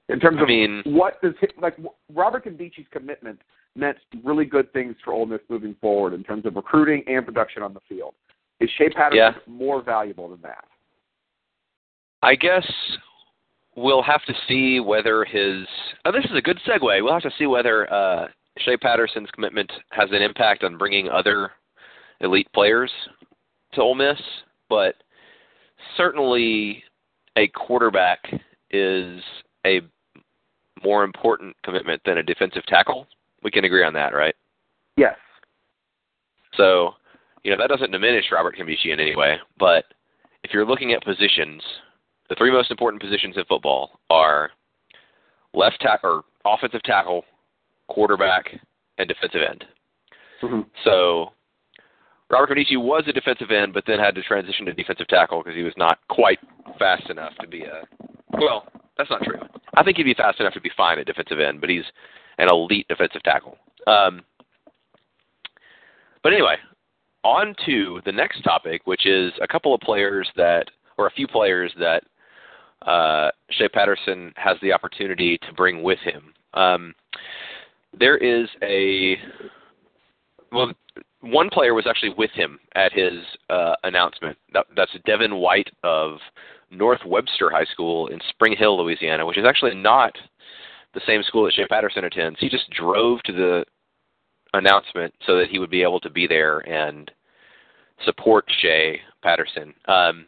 In 0.10 0.20
terms 0.20 0.38
I 0.40 0.44
of 0.44 0.48
mean, 0.48 0.82
what 0.86 1.22
does 1.22 1.34
he, 1.42 1.48
like 1.62 1.78
Robert 2.14 2.46
Nkemdiche's 2.46 2.88
commitment 2.92 3.40
meant 3.78 3.98
really 4.24 4.46
good 4.46 4.72
things 4.74 4.96
for 5.04 5.14
Ole 5.14 5.26
Miss 5.26 5.40
moving 5.50 5.76
forward 5.80 6.14
in 6.14 6.24
terms 6.24 6.46
of 6.46 6.56
recruiting 6.56 7.04
and 7.08 7.26
production 7.26 7.64
on 7.64 7.74
the 7.74 7.80
field. 7.88 8.16
Is 8.60 8.70
Shea 8.78 8.90
Patterson 8.90 9.18
Yeah. 9.18 9.34
more 9.46 9.82
valuable 9.82 10.30
than 10.30 10.42
that? 10.42 10.66
I 12.24 12.36
guess 12.36 12.70
we'll 13.76 14.02
have 14.02 14.24
to 14.26 14.34
see 14.48 14.80
whether 14.80 15.24
his. 15.24 15.68
Oh, 16.06 16.12
this 16.12 16.26
is 16.26 16.36
a 16.36 16.42
good 16.42 16.60
segue. 16.68 17.04
We'll 17.04 17.14
have 17.14 17.22
to 17.22 17.32
see 17.38 17.46
whether 17.46 17.92
uh, 17.94 18.28
Shea 18.64 18.78
Patterson's 18.78 19.30
commitment 19.32 19.72
has 19.92 20.10
an 20.12 20.22
impact 20.22 20.64
on 20.64 20.78
bringing 20.78 21.10
other 21.10 21.52
elite 22.22 22.48
players 22.54 22.92
to 23.74 23.82
Ole 23.82 23.96
Miss, 23.96 24.20
but 24.70 24.96
certainly 25.96 26.84
a 27.38 27.48
quarterback 27.50 28.20
is 28.72 29.22
a 29.66 29.82
more 30.84 31.04
important 31.04 31.56
commitment 31.64 32.02
than 32.06 32.18
a 32.18 32.24
defensive 32.24 32.66
tackle. 32.68 33.08
We 33.44 33.52
can 33.52 33.66
agree 33.66 33.84
on 33.84 33.94
that, 33.94 34.14
right? 34.14 34.36
Yes. 34.96 35.16
So, 36.56 36.92
you 37.44 37.52
know, 37.52 37.58
that 37.58 37.70
doesn't 37.70 37.92
diminish 37.92 38.26
Robert 38.32 38.56
Nkemdiche 38.58 38.86
in 38.86 39.00
any 39.00 39.16
way, 39.16 39.38
but 39.60 39.86
if 40.44 40.52
you're 40.54 40.66
looking 40.66 40.94
at 40.94 41.04
positions, 41.04 41.62
the 42.30 42.36
three 42.36 42.52
most 42.52 42.72
important 42.72 43.02
positions 43.02 43.38
in 43.38 43.46
football 43.46 44.00
are 44.10 44.52
left 45.54 45.80
tackle 45.82 46.24
or 46.46 46.54
offensive 46.54 46.84
tackle, 46.84 47.24
quarterback, 47.88 48.46
and 48.98 49.08
defensive 49.08 49.42
end. 49.50 49.66
hmm 50.42 50.62
So 50.84 51.32
Robert 52.30 52.50
Nkemdiche 52.50 52.82
was 52.82 53.04
a 53.08 53.14
defensive 53.14 53.52
end, 53.52 53.74
but 53.74 53.84
then 53.88 54.00
had 54.00 54.16
to 54.16 54.24
transition 54.24 54.66
to 54.66 54.74
defensive 54.74 55.08
tackle 55.08 55.44
because 55.44 55.56
he 55.56 55.64
was 55.64 55.74
not 55.78 56.00
quite 56.10 56.40
fast 56.78 57.10
enough 57.10 57.34
to 57.42 57.48
be 57.48 57.64
a. 57.64 57.84
Well, 58.34 58.68
that's 58.98 59.10
not 59.10 59.24
true. 59.24 59.40
I 59.76 59.84
think 59.84 59.98
he'd 59.98 60.04
be 60.04 60.14
fast 60.14 60.40
enough 60.40 60.54
to 60.54 60.62
be 60.62 60.72
fine 60.76 61.00
at 61.00 61.06
defensive 61.06 61.40
end, 61.40 61.62
but 61.62 61.70
he's 61.70 61.86
an 62.38 62.50
elite 62.50 62.88
defensive 62.88 63.24
tackle. 63.24 63.58
Um, 63.86 64.22
but 66.24 66.34
anyway, 66.34 66.56
on 67.24 67.56
to 67.66 68.02
the 68.06 68.12
next 68.12 68.42
topic, 68.42 68.82
which 68.86 69.06
is 69.06 69.32
a 69.42 69.48
couple 69.48 69.74
of 69.74 69.82
players 69.82 70.28
that, 70.36 70.66
or 70.98 71.08
a 71.08 71.12
few 71.12 71.28
players 71.28 71.72
that 71.80 72.04
uh, 72.86 73.32
Shea 73.52 73.70
Patterson 73.70 74.34
has 74.36 74.58
the 74.62 74.74
opportunity 74.74 75.38
to 75.40 75.54
bring 75.54 75.84
with 75.84 76.00
him. 76.00 76.34
Um, 76.54 76.94
there 78.00 78.18
is 78.18 78.48
a 78.62 79.18
well, 80.52 80.72
one 81.22 81.50
player 81.50 81.74
was 81.74 81.88
actually 81.88 82.14
with 82.18 82.32
him 82.32 82.60
at 82.76 82.94
his 82.94 83.14
uh, 83.50 83.74
announcement. 83.84 84.38
That, 84.54 84.66
that's 84.76 84.92
Devin 85.06 85.36
White 85.36 85.70
of 85.84 86.18
North 86.72 87.02
Webster 87.06 87.50
High 87.50 87.66
School 87.66 88.08
in 88.08 88.20
Spring 88.30 88.56
Hill, 88.58 88.78
Louisiana, 88.82 89.26
which 89.26 89.38
is 89.38 89.46
actually 89.46 89.76
not 89.76 90.14
the 90.94 91.02
same 91.06 91.24
school 91.24 91.46
that 91.46 91.54
Shea 91.54 91.68
Patterson 91.68 92.06
attends. 92.06 92.40
He 92.40 92.50
just 92.50 92.70
drove 92.72 93.22
to 93.24 93.34
the 93.34 93.66
announcement 94.54 95.14
so 95.26 95.38
that 95.38 95.50
he 95.50 95.60
would 95.60 95.70
be 95.70 95.84
able 95.84 96.00
to 96.00 96.10
be 96.10 96.28
there 96.28 96.60
and 96.60 97.12
support 98.06 98.46
Shea 98.62 99.00
Patterson. 99.22 99.74
Um, 99.88 100.28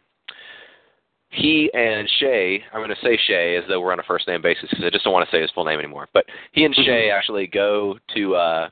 he 1.29 1.69
and 1.73 2.09
Shay, 2.19 2.63
I'm 2.73 2.79
going 2.79 2.89
to 2.89 2.95
say 3.03 3.17
Shay 3.27 3.55
as 3.55 3.63
though 3.67 3.79
we're 3.79 3.91
on 3.91 3.99
a 3.99 4.03
first 4.03 4.27
name 4.27 4.41
basis 4.41 4.69
because 4.69 4.83
I 4.83 4.89
just 4.89 5.03
don't 5.03 5.13
want 5.13 5.29
to 5.29 5.35
say 5.35 5.41
his 5.41 5.51
full 5.51 5.63
name 5.63 5.79
anymore. 5.79 6.07
But 6.13 6.25
he 6.53 6.65
and 6.65 6.73
Shay 6.73 7.11
actually 7.11 7.47
go 7.47 7.97
to 8.15 8.35
uh, 8.35 8.69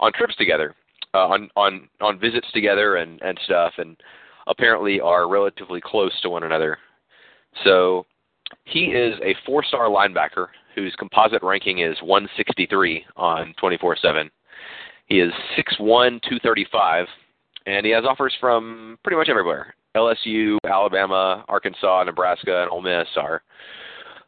on 0.00 0.12
trips 0.12 0.34
together, 0.36 0.74
uh, 1.12 1.26
on 1.26 1.50
on 1.56 1.88
on 2.00 2.18
visits 2.18 2.50
together 2.52 2.96
and 2.96 3.20
and 3.22 3.38
stuff, 3.44 3.74
and 3.76 3.96
apparently 4.46 5.00
are 5.00 5.28
relatively 5.28 5.80
close 5.80 6.12
to 6.22 6.30
one 6.30 6.44
another. 6.44 6.78
So 7.64 8.06
he 8.64 8.86
is 8.86 9.18
a 9.22 9.34
four-star 9.46 9.88
linebacker 9.88 10.48
whose 10.74 10.94
composite 10.98 11.42
ranking 11.42 11.80
is 11.80 11.96
163 12.02 13.04
on 13.16 13.54
24/7. 13.62 14.30
He 15.06 15.20
is 15.20 15.32
6'1", 15.56 16.20
235, 16.22 17.06
and 17.66 17.84
he 17.84 17.92
has 17.92 18.04
offers 18.06 18.34
from 18.40 18.98
pretty 19.02 19.18
much 19.18 19.28
everywhere. 19.28 19.74
LSU, 19.96 20.58
Alabama, 20.64 21.44
Arkansas, 21.48 22.04
Nebraska, 22.04 22.62
and 22.62 22.70
Ole 22.70 22.82
Miss 22.82 23.08
are 23.16 23.42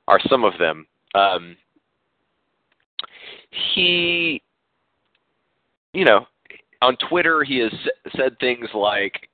are 0.09 0.21
some 0.29 0.45
of 0.45 0.53
them. 0.59 0.87
Um, 1.15 1.57
he, 3.75 4.43
you 5.93 6.05
know, 6.05 6.27
on 6.83 6.97
Twitter 7.09 7.43
he 7.43 7.59
has 7.59 7.73
said 8.17 8.39
things 8.39 8.69
like 8.75 9.29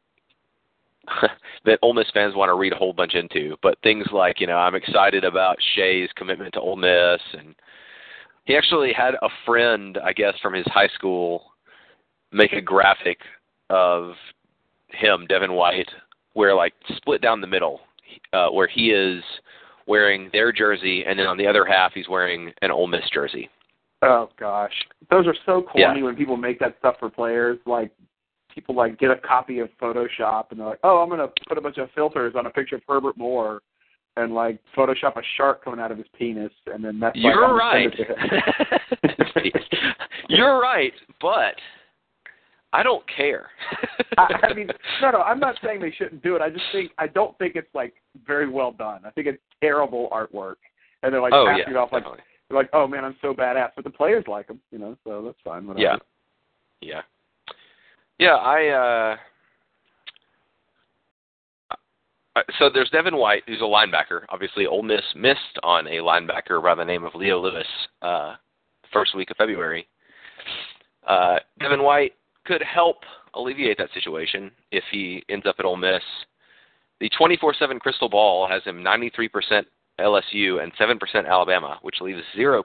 that 1.64 1.78
Ole 1.82 1.94
Miss 1.94 2.10
fans 2.14 2.34
want 2.34 2.48
to 2.48 2.54
read 2.54 2.72
a 2.72 2.76
whole 2.76 2.92
bunch 2.92 3.14
into, 3.14 3.56
but 3.62 3.78
things 3.82 4.06
like, 4.12 4.40
you 4.40 4.46
know, 4.46 4.56
I'm 4.56 4.74
excited 4.74 5.24
about 5.24 5.56
Shea's 5.74 6.10
commitment 6.16 6.54
to 6.54 6.60
Ole 6.60 6.76
Miss, 6.76 7.20
and 7.38 7.54
he 8.44 8.56
actually 8.56 8.92
had 8.92 9.14
a 9.22 9.28
friend, 9.44 9.98
I 10.02 10.12
guess, 10.12 10.34
from 10.40 10.54
his 10.54 10.66
high 10.66 10.88
school 10.94 11.52
make 12.32 12.52
a 12.52 12.60
graphic 12.60 13.18
of 13.68 14.12
him, 14.88 15.26
Devin 15.28 15.52
White, 15.52 15.88
where 16.34 16.54
like 16.54 16.72
split 16.96 17.20
down 17.20 17.40
the 17.40 17.46
middle, 17.46 17.80
uh, 18.32 18.48
where 18.48 18.66
he 18.68 18.90
is 18.90 19.22
wearing 19.86 20.30
their 20.32 20.52
jersey, 20.52 21.04
and 21.06 21.18
then 21.18 21.26
on 21.26 21.36
the 21.36 21.46
other 21.46 21.64
half 21.64 21.92
he's 21.92 22.08
wearing 22.08 22.52
an 22.62 22.70
Ole 22.70 22.86
Miss 22.86 23.08
jersey. 23.12 23.48
Oh 24.02 24.28
gosh, 24.38 24.72
those 25.10 25.26
are 25.26 25.34
so 25.46 25.62
corny 25.62 25.98
Yeah. 26.00 26.04
when 26.04 26.16
people 26.16 26.36
make 26.36 26.58
that 26.60 26.76
stuff 26.78 26.96
for 26.98 27.08
players. 27.10 27.58
Like 27.66 27.90
people 28.54 28.74
like 28.74 28.98
get 28.98 29.10
a 29.10 29.16
copy 29.16 29.60
of 29.60 29.68
Photoshop 29.80 30.46
and 30.50 30.60
they're 30.60 30.66
like, 30.66 30.80
"Oh, 30.82 30.98
I'm 31.02 31.08
gonna 31.08 31.28
put 31.48 31.58
a 31.58 31.60
bunch 31.60 31.78
of 31.78 31.90
filters 31.94 32.34
on 32.36 32.46
a 32.46 32.50
picture 32.50 32.76
of 32.76 32.82
Herbert 32.88 33.16
Moore." 33.16 33.60
And 34.16 34.34
like 34.34 34.58
Photoshop 34.76 35.16
a 35.16 35.22
shark 35.38 35.64
coming 35.64 35.80
out 35.80 35.90
of 35.90 35.96
his 35.96 36.06
penis, 36.18 36.52
and 36.66 36.84
then 36.84 37.00
that's 37.00 37.16
You're 37.16 37.44
I'm 37.46 37.56
right. 37.58 37.90
to 37.96 38.04
him. 38.04 39.52
You're 40.28 40.60
right, 40.60 40.92
but 41.20 41.54
I 42.72 42.82
don't 42.82 43.04
care. 43.14 43.50
I, 44.18 44.28
I 44.50 44.54
mean, 44.54 44.68
no, 45.02 45.10
no, 45.10 45.20
I'm 45.22 45.38
not 45.38 45.56
saying 45.62 45.80
they 45.80 45.90
shouldn't 45.90 46.22
do 46.22 46.36
it. 46.36 46.42
I 46.42 46.50
just 46.50 46.64
think 46.72 46.90
I 46.98 47.06
don't 47.06 47.36
think 47.38 47.56
it's 47.56 47.72
like 47.74 47.94
very 48.26 48.48
well 48.48 48.72
done. 48.72 49.00
I 49.04 49.10
think 49.10 49.26
it's 49.26 49.42
terrible 49.60 50.08
artwork, 50.10 50.56
and 51.02 51.12
they're 51.12 51.20
like 51.20 51.32
oh 51.34 51.46
passing 51.46 51.64
yeah, 51.66 51.70
it 51.70 51.76
off 51.76 51.92
like 51.92 52.02
definitely. 52.02 52.24
they're 52.48 52.58
like, 52.58 52.70
oh 52.72 52.86
man, 52.86 53.04
I'm 53.04 53.16
so 53.20 53.34
badass. 53.34 53.70
But 53.76 53.84
the 53.84 53.90
players 53.90 54.24
like 54.26 54.48
them, 54.48 54.60
you 54.70 54.78
know, 54.78 54.96
so 55.04 55.22
that's 55.22 55.38
fine. 55.44 55.66
Whatever. 55.66 55.82
Yeah. 55.82 55.96
Yeah. 56.80 57.02
Yeah, 58.18 58.34
I 58.36 58.68
uh 58.68 59.16
uh, 62.34 62.40
so 62.58 62.70
there's 62.72 62.88
Devin 62.90 63.16
White, 63.16 63.42
who's 63.46 63.60
a 63.60 63.64
linebacker. 63.64 64.22
Obviously, 64.30 64.66
Ole 64.66 64.82
Miss 64.82 65.02
missed 65.14 65.58
on 65.62 65.86
a 65.86 65.96
linebacker 65.96 66.62
by 66.62 66.74
the 66.74 66.84
name 66.84 67.04
of 67.04 67.14
Leo 67.14 67.38
Lewis 67.40 67.66
uh, 68.00 68.36
first 68.92 69.14
week 69.14 69.30
of 69.30 69.36
February. 69.36 69.86
Uh, 71.06 71.36
Devin 71.60 71.82
White 71.82 72.14
could 72.44 72.62
help 72.62 72.98
alleviate 73.34 73.78
that 73.78 73.92
situation 73.94 74.50
if 74.70 74.84
he 74.90 75.24
ends 75.28 75.46
up 75.46 75.56
at 75.58 75.64
Ole 75.64 75.76
Miss. 75.76 76.02
The 77.00 77.10
24/7 77.10 77.80
crystal 77.80 78.08
ball 78.08 78.46
has 78.46 78.62
him 78.64 78.82
93% 78.82 79.66
LSU 79.98 80.62
and 80.62 80.72
7% 80.76 81.26
Alabama, 81.26 81.78
which 81.82 82.00
leaves 82.00 82.22
0% 82.36 82.62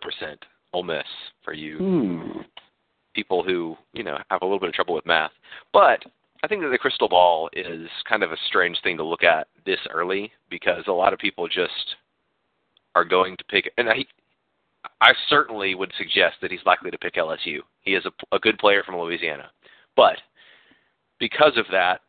Ole 0.73 0.83
Miss 0.83 1.05
for 1.43 1.53
you 1.53 1.77
Hmm. 1.77 2.41
people 3.13 3.43
who 3.43 3.77
you 3.93 4.03
know 4.03 4.17
have 4.29 4.41
a 4.41 4.45
little 4.45 4.59
bit 4.59 4.69
of 4.69 4.75
trouble 4.75 4.95
with 4.95 5.05
math. 5.05 5.31
But 5.73 6.03
I 6.43 6.47
think 6.47 6.61
that 6.61 6.69
the 6.69 6.77
crystal 6.77 7.09
ball 7.09 7.49
is 7.53 7.89
kind 8.07 8.23
of 8.23 8.31
a 8.31 8.37
strange 8.47 8.79
thing 8.81 8.97
to 8.97 9.03
look 9.03 9.23
at 9.23 9.47
this 9.65 9.79
early 9.91 10.31
because 10.49 10.83
a 10.87 10.91
lot 10.91 11.13
of 11.13 11.19
people 11.19 11.47
just 11.47 11.95
are 12.95 13.05
going 13.05 13.35
to 13.37 13.43
pick. 13.45 13.71
And 13.77 13.89
I, 13.89 14.05
I 15.01 15.13
certainly 15.29 15.73
would 15.73 15.91
suggest 15.97 16.35
that 16.41 16.51
he's 16.51 16.65
likely 16.65 16.91
to 16.91 16.97
pick 16.97 17.15
LSU. 17.15 17.59
He 17.81 17.95
is 17.95 18.05
a, 18.05 18.35
a 18.35 18.39
good 18.39 18.57
player 18.59 18.83
from 18.83 18.97
Louisiana, 18.97 19.49
but 19.97 20.15
because 21.19 21.57
of 21.57 21.65
that, 21.71 21.99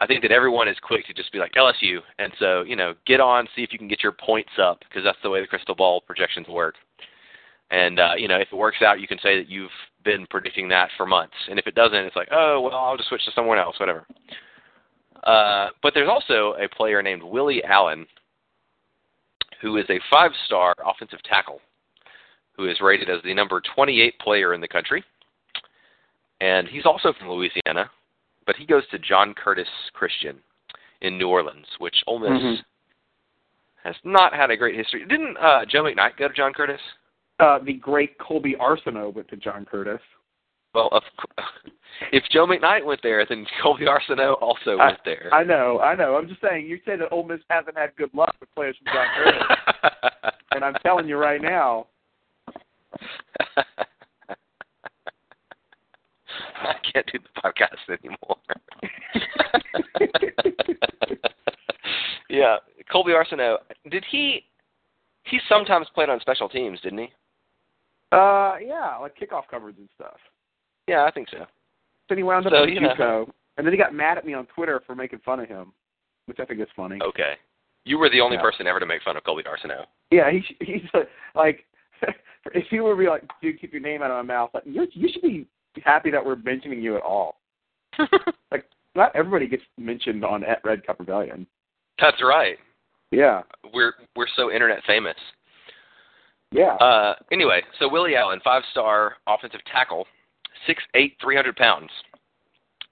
I 0.00 0.06
think 0.06 0.22
that 0.22 0.30
everyone 0.30 0.68
is 0.68 0.76
quick 0.82 1.06
to 1.06 1.14
just 1.14 1.32
be 1.32 1.38
like 1.38 1.52
LSU, 1.54 1.98
and 2.18 2.32
so 2.38 2.62
you 2.62 2.76
know, 2.76 2.94
get 3.06 3.20
on, 3.20 3.48
see 3.56 3.62
if 3.62 3.72
you 3.72 3.78
can 3.78 3.88
get 3.88 4.02
your 4.02 4.12
points 4.12 4.52
up 4.62 4.78
because 4.88 5.02
that's 5.02 5.18
the 5.22 5.30
way 5.30 5.40
the 5.40 5.46
crystal 5.46 5.74
ball 5.74 6.00
projections 6.00 6.46
work. 6.46 6.76
And 7.70 7.98
uh, 7.98 8.12
you 8.16 8.28
know, 8.28 8.38
if 8.38 8.48
it 8.52 8.56
works 8.56 8.82
out, 8.82 9.00
you 9.00 9.08
can 9.08 9.18
say 9.22 9.36
that 9.36 9.48
you've 9.48 9.70
been 10.04 10.26
predicting 10.30 10.68
that 10.68 10.88
for 10.96 11.06
months. 11.06 11.34
And 11.48 11.58
if 11.58 11.66
it 11.66 11.74
doesn't, 11.74 11.98
it's 11.98 12.16
like, 12.16 12.28
oh 12.30 12.60
well, 12.60 12.74
I'll 12.74 12.96
just 12.96 13.08
switch 13.08 13.24
to 13.24 13.32
someone 13.34 13.58
else, 13.58 13.78
whatever. 13.80 14.06
Uh, 15.24 15.68
but 15.82 15.92
there's 15.94 16.08
also 16.08 16.54
a 16.62 16.68
player 16.68 17.02
named 17.02 17.22
Willie 17.22 17.62
Allen, 17.64 18.06
who 19.60 19.76
is 19.76 19.84
a 19.90 20.00
five-star 20.10 20.74
offensive 20.84 21.22
tackle, 21.24 21.60
who 22.56 22.68
is 22.70 22.80
rated 22.80 23.10
as 23.10 23.22
the 23.22 23.34
number 23.34 23.60
28 23.74 24.18
player 24.18 24.54
in 24.54 24.62
the 24.62 24.68
country. 24.68 25.04
And 26.40 26.66
he's 26.68 26.86
also 26.86 27.12
from 27.18 27.28
Louisiana, 27.30 27.90
but 28.46 28.56
he 28.56 28.64
goes 28.66 28.82
to 28.90 28.98
John 28.98 29.34
Curtis 29.34 29.68
Christian 29.92 30.38
in 31.02 31.18
New 31.18 31.28
Orleans, 31.28 31.66
which 31.78 31.96
Ole 32.06 32.18
Miss 32.20 32.30
Mhm. 32.30 32.64
has 33.84 33.96
not 34.04 34.32
had 34.34 34.50
a 34.50 34.56
great 34.56 34.74
history. 34.74 35.04
Didn't 35.06 35.36
uh, 35.38 35.64
Joe 35.66 35.82
McKnight 35.84 36.16
go 36.16 36.28
to 36.28 36.34
John 36.34 36.52
Curtis? 36.52 36.80
Uh, 37.38 37.58
the 37.58 37.74
great 37.74 38.18
Colby 38.18 38.54
Arsenault 38.60 39.14
went 39.14 39.28
to 39.28 39.36
John 39.36 39.64
Curtis. 39.64 40.00
Well, 40.74 40.88
of, 40.92 41.02
if 42.12 42.22
Joe 42.30 42.46
McKnight 42.46 42.84
went 42.84 43.00
there, 43.02 43.24
then 43.26 43.46
Colby 43.62 43.86
Arsenault 43.86 44.40
also 44.40 44.78
I- 44.78 44.86
went 44.88 44.98
there. 45.04 45.28
I 45.32 45.42
know, 45.42 45.80
I 45.80 45.94
know. 45.94 46.16
I'm 46.16 46.28
just 46.28 46.40
saying. 46.40 46.66
You 46.66 46.78
say 46.86 46.96
that 46.96 47.10
Ole 47.12 47.24
Miss 47.24 47.40
hasn't 47.50 47.76
had 47.76 47.94
good 47.96 48.12
luck 48.14 48.34
with 48.40 48.54
players 48.54 48.76
from 48.78 48.92
John 48.94 49.06
Curtis, 49.16 50.32
and 50.52 50.64
I'm 50.64 50.74
telling 50.82 51.08
you 51.08 51.16
right 51.16 51.40
now, 51.42 51.86
I 56.62 56.74
can't 56.92 57.06
do 57.12 57.18
the 57.18 57.40
podcast 57.40 57.98
anymore. 57.98 58.36
yeah, 62.28 62.56
Colby 62.90 63.12
Arsenault. 63.12 63.58
Did 63.90 64.04
he? 64.10 64.44
He 65.24 65.38
sometimes 65.48 65.86
played 65.94 66.08
on 66.08 66.20
special 66.20 66.48
teams, 66.48 66.80
didn't 66.80 66.98
he? 66.98 67.08
uh, 68.12 68.56
yeah, 68.64 68.96
like 69.00 69.16
kickoff 69.16 69.42
coverage 69.50 69.76
and 69.78 69.88
stuff. 69.94 70.16
Yeah, 70.88 71.04
I 71.04 71.10
think 71.12 71.28
so. 71.30 71.46
Then 72.08 72.18
he 72.18 72.24
wound 72.24 72.46
up 72.46 72.52
So, 72.52 72.64
at 72.64 72.70
you 72.72 72.80
know. 72.80 72.88
JUCO, 72.98 73.30
and 73.56 73.64
then 73.66 73.72
he 73.72 73.78
got 73.78 73.94
mad 73.94 74.18
at 74.18 74.26
me 74.26 74.34
on 74.34 74.46
Twitter 74.46 74.82
for 74.84 74.94
making 74.96 75.20
fun 75.24 75.38
of 75.38 75.48
him, 75.48 75.72
which 76.26 76.40
I 76.40 76.44
think 76.44 76.60
is 76.60 76.66
funny. 76.74 76.98
Okay. 77.02 77.34
You 77.84 77.98
were 77.98 78.10
the 78.10 78.20
only 78.20 78.36
Yeah. 78.36 78.42
person 78.42 78.66
ever 78.66 78.80
to 78.80 78.86
make 78.86 79.02
fun 79.02 79.16
of 79.16 79.22
Colby 79.24 79.44
Arsenault. 79.44 79.84
Yeah, 80.10 80.30
he 80.30 80.40
sh- 80.40 80.56
he's 80.60 80.82
uh, 80.94 81.00
like, 81.36 81.64
if 82.54 82.66
he 82.70 82.80
were 82.80 82.94
to 82.94 82.98
be 82.98 83.08
like, 83.08 83.22
dude, 83.40 83.60
keep 83.60 83.72
your 83.72 83.82
name 83.82 84.02
out 84.02 84.10
of 84.10 84.16
my 84.26 84.34
mouth, 84.34 84.50
like 84.54 84.64
you 84.66 84.86
you 84.92 85.08
should 85.12 85.22
be 85.22 85.46
happy 85.84 86.10
that 86.10 86.24
we're 86.24 86.36
mentioning 86.36 86.80
you 86.82 86.96
at 86.96 87.02
all. 87.02 87.36
Like, 88.50 88.64
not 88.96 89.14
everybody 89.14 89.46
gets 89.46 89.62
mentioned 89.78 90.24
on 90.24 90.42
at 90.42 90.60
Red 90.64 90.84
Cup 90.84 90.98
Rebellion. 90.98 91.46
That's 92.00 92.20
right. 92.22 92.56
Yeah, 93.12 93.42
We're 93.72 93.92
we're 94.16 94.26
so 94.36 94.50
internet 94.50 94.80
famous. 94.86 95.16
yeah. 96.52 96.74
Uh, 96.76 97.14
anyway, 97.30 97.62
so 97.78 97.88
Willie 97.88 98.16
Allen, 98.16 98.40
five-star 98.42 99.16
offensive 99.28 99.60
tackle, 99.70 100.06
six 100.66 100.82
eight, 100.94 101.16
three 101.20 101.36
hundred 101.36 101.56
pounds, 101.56 101.90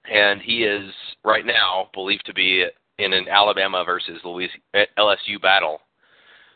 and 0.09 0.41
he 0.41 0.63
is 0.63 0.89
right 1.25 1.45
now 1.45 1.89
believed 1.93 2.25
to 2.25 2.33
be 2.33 2.65
in 2.97 3.13
an 3.13 3.27
Alabama 3.29 3.83
versus 3.85 4.19
Louis 4.23 4.49
LSU 4.97 5.41
battle. 5.41 5.79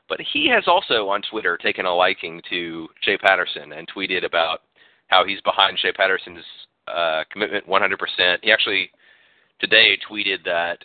But 0.10 0.20
he 0.34 0.50
has 0.50 0.64
also 0.68 1.08
on 1.10 1.22
Twitter 1.30 1.58
taken 1.58 1.86
a 1.86 1.94
liking 1.96 2.42
to 2.50 2.88
Shea 3.02 3.18
Patterson 3.18 3.74
and 3.74 3.88
tweeted 3.90 4.26
about 4.26 4.62
how 5.08 5.26
he's 5.26 5.42
behind 5.42 5.78
Shea 5.80 5.92
Patterson's 5.92 6.44
uh, 6.88 7.24
commitment 7.32 7.68
100%. 7.68 8.38
He 8.42 8.52
actually 8.52 8.90
today 9.60 9.98
tweeted 10.10 10.44
that 10.46 10.84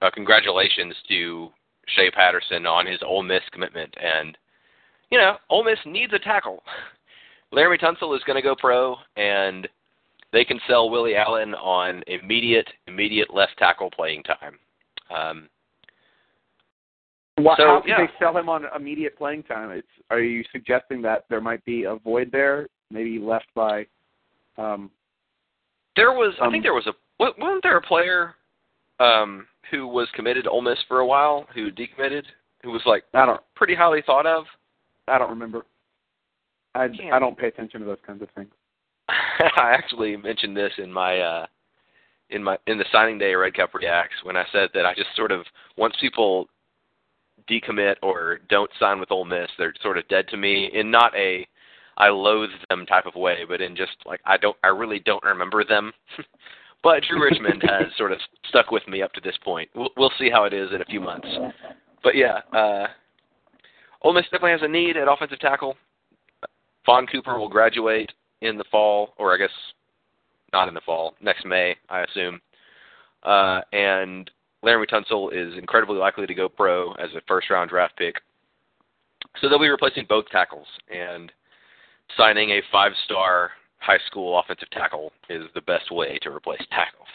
uh, 0.00 0.10
congratulations 0.12 0.94
to 1.08 1.48
Shea 1.88 2.10
Patterson 2.10 2.66
on 2.66 2.86
his 2.86 3.00
Ole 3.04 3.22
Miss 3.22 3.42
commitment 3.52 3.94
and 4.02 4.36
you 5.12 5.18
know, 5.18 5.36
Ole 5.50 5.62
Miss 5.62 5.78
needs 5.84 6.12
a 6.14 6.18
tackle. 6.18 6.62
Laremy 7.54 7.78
Tunsil 7.78 8.16
is 8.16 8.22
going 8.26 8.36
to 8.36 8.42
go 8.42 8.56
pro, 8.56 8.96
and 9.16 9.68
they 10.32 10.42
can 10.42 10.58
sell 10.66 10.88
Willie 10.88 11.16
Allen 11.16 11.54
on 11.54 12.02
immediate, 12.06 12.66
immediate 12.86 13.32
left 13.32 13.52
tackle 13.58 13.90
playing 13.90 14.22
time. 14.22 14.58
Um, 15.14 15.48
Why, 17.36 17.56
so, 17.58 17.66
how 17.66 17.80
could 17.82 17.90
yeah. 17.90 17.98
they 17.98 18.12
sell 18.18 18.34
him 18.34 18.48
on 18.48 18.64
immediate 18.74 19.18
playing 19.18 19.42
time? 19.42 19.70
It's 19.70 19.86
are 20.08 20.20
you 20.20 20.42
suggesting 20.50 21.02
that 21.02 21.26
there 21.28 21.42
might 21.42 21.62
be 21.66 21.84
a 21.84 21.96
void 21.96 22.30
there, 22.32 22.68
maybe 22.92 23.18
left 23.18 23.46
by? 23.54 23.86
Um, 24.58 24.90
there 25.96 26.12
was, 26.12 26.34
I 26.40 26.46
Um, 26.46 26.52
think 26.52 26.62
there 26.64 26.74
was 26.74 26.86
a, 26.86 26.92
wasn't 27.18 27.62
there 27.62 27.76
a 27.76 27.82
player 27.82 28.34
um, 29.00 29.46
who 29.70 29.86
was 29.86 30.08
committed 30.14 30.44
to 30.44 30.50
Ole 30.50 30.62
Miss 30.62 30.78
for 30.88 31.00
a 31.00 31.06
while 31.06 31.46
who 31.54 31.70
decommitted, 31.70 32.24
who 32.62 32.70
was 32.70 32.82
like 32.86 33.04
I 33.14 33.26
don't, 33.26 33.40
pretty 33.54 33.74
highly 33.74 34.02
thought 34.02 34.26
of? 34.26 34.44
I 35.08 35.18
don't 35.18 35.30
remember. 35.30 35.64
I 36.74 36.88
Can't- 36.88 37.12
I 37.12 37.18
don't 37.18 37.36
pay 37.36 37.48
attention 37.48 37.80
to 37.80 37.86
those 37.86 37.98
kinds 38.06 38.22
of 38.22 38.30
things. 38.30 38.52
I 39.08 39.72
actually 39.74 40.16
mentioned 40.16 40.56
this 40.56 40.72
in 40.78 40.92
my 40.92 41.18
uh 41.18 41.46
in 42.30 42.42
my 42.42 42.56
in 42.66 42.78
the 42.78 42.84
signing 42.92 43.18
day 43.18 43.34
Red 43.34 43.54
Cup 43.54 43.74
Reacts 43.74 44.14
when 44.22 44.36
I 44.36 44.44
said 44.52 44.70
that 44.74 44.86
I 44.86 44.94
just 44.94 45.14
sort 45.16 45.32
of 45.32 45.44
once 45.76 45.94
people 46.00 46.48
decommit 47.50 47.96
or 48.02 48.38
don't 48.48 48.70
sign 48.78 49.00
with 49.00 49.10
Ole 49.10 49.24
Miss, 49.24 49.50
they're 49.58 49.74
sort 49.82 49.98
of 49.98 50.06
dead 50.08 50.28
to 50.28 50.36
me 50.36 50.70
in 50.72 50.90
not 50.90 51.14
a 51.16 51.46
I 51.96 52.08
loathe 52.08 52.50
them 52.68 52.86
type 52.86 53.06
of 53.06 53.14
way, 53.14 53.40
but 53.46 53.60
in 53.60 53.76
just 53.76 53.96
like 54.06 54.20
I 54.24 54.36
don't 54.36 54.56
I 54.64 54.68
really 54.68 55.00
don't 55.00 55.22
remember 55.24 55.64
them. 55.64 55.92
but 56.82 57.02
Drew 57.08 57.22
Richmond 57.22 57.62
has 57.68 57.86
sort 57.96 58.12
of 58.12 58.18
stuck 58.48 58.70
with 58.70 58.86
me 58.88 59.02
up 59.02 59.12
to 59.12 59.20
this 59.20 59.36
point. 59.44 59.68
We'll, 59.74 59.90
we'll 59.96 60.12
see 60.18 60.30
how 60.30 60.44
it 60.44 60.52
is 60.52 60.70
in 60.74 60.80
a 60.82 60.86
few 60.86 61.00
months. 61.00 61.28
But 62.02 62.16
yeah, 62.16 62.40
uh 62.52 62.86
Ole 64.02 64.14
Miss 64.14 64.24
definitely 64.24 64.52
has 64.52 64.62
a 64.62 64.68
need 64.68 64.96
at 64.96 65.10
offensive 65.10 65.38
tackle. 65.38 65.76
Fahn 66.84 67.06
Cooper 67.06 67.38
will 67.38 67.48
graduate 67.48 68.10
in 68.40 68.58
the 68.58 68.64
fall, 68.70 69.14
or 69.16 69.32
I 69.32 69.38
guess 69.38 69.50
not 70.52 70.68
in 70.68 70.74
the 70.74 70.80
fall, 70.80 71.14
next 71.20 71.46
May, 71.46 71.76
I 71.88 72.02
assume. 72.02 72.40
Uh, 73.22 73.60
and 73.72 74.30
Laremy 74.64 74.86
Tunsil 74.88 75.32
is 75.32 75.56
incredibly 75.56 75.96
likely 75.96 76.26
to 76.26 76.34
go 76.34 76.48
pro 76.48 76.92
as 76.94 77.10
a 77.16 77.22
first 77.26 77.50
round 77.50 77.70
draft 77.70 77.96
pick. 77.96 78.16
So 79.40 79.48
they'll 79.48 79.60
be 79.60 79.68
replacing 79.68 80.06
both 80.08 80.26
tackles, 80.30 80.66
and 80.90 81.32
signing 82.16 82.50
a 82.50 82.62
five 82.70 82.92
star 83.04 83.50
high 83.78 83.98
school 84.06 84.38
offensive 84.38 84.70
tackle 84.70 85.12
is 85.28 85.42
the 85.54 85.60
best 85.62 85.90
way 85.90 86.18
to 86.22 86.30
replace 86.30 86.62
tackles. 86.70 87.08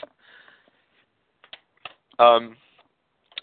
Um, 2.20 2.58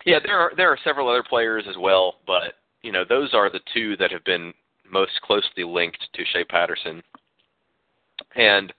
yeah, 0.04 0.18
there 0.24 0.38
are 0.38 0.52
there 0.56 0.70
are 0.70 0.78
several 0.84 1.08
other 1.08 1.22
players 1.22 1.64
as 1.68 1.76
well, 1.78 2.16
but 2.26 2.54
you 2.82 2.92
know 2.92 3.04
those 3.08 3.32
are 3.32 3.50
the 3.50 3.60
two 3.72 3.96
that 3.96 4.12
have 4.12 4.24
been 4.24 4.52
most 4.90 5.12
closely 5.22 5.64
linked 5.64 6.00
to 6.14 6.24
Shea 6.32 6.44
Patterson. 6.44 7.02
And 8.36 8.72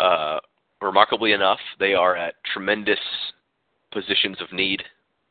uh, 0.00 0.38
remarkably 0.80 1.32
enough, 1.32 1.60
they 1.78 1.94
are 1.94 2.16
at 2.16 2.34
tremendous 2.52 2.98
positions 3.92 4.36
of 4.40 4.52
need 4.52 4.82